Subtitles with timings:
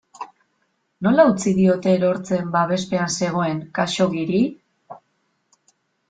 [1.07, 4.41] Nola utzi diote erortzen babespean zegoen Khaxoggiri?